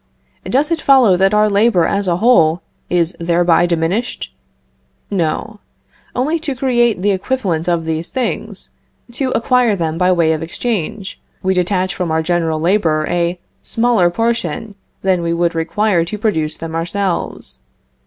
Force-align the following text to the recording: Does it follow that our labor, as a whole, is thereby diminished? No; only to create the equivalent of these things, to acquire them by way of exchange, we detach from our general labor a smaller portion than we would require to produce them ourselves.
Does 0.49 0.71
it 0.71 0.81
follow 0.81 1.15
that 1.15 1.31
our 1.31 1.47
labor, 1.47 1.85
as 1.85 2.07
a 2.07 2.17
whole, 2.17 2.63
is 2.89 3.15
thereby 3.19 3.67
diminished? 3.67 4.33
No; 5.11 5.59
only 6.15 6.39
to 6.39 6.55
create 6.55 7.03
the 7.03 7.11
equivalent 7.11 7.69
of 7.69 7.85
these 7.85 8.09
things, 8.09 8.71
to 9.11 9.29
acquire 9.35 9.75
them 9.75 9.99
by 9.99 10.11
way 10.11 10.33
of 10.33 10.41
exchange, 10.41 11.21
we 11.43 11.53
detach 11.53 11.93
from 11.93 12.09
our 12.09 12.23
general 12.23 12.59
labor 12.59 13.05
a 13.09 13.37
smaller 13.61 14.09
portion 14.09 14.73
than 15.03 15.21
we 15.21 15.33
would 15.33 15.53
require 15.53 16.03
to 16.05 16.17
produce 16.17 16.57
them 16.57 16.73
ourselves. 16.73 17.59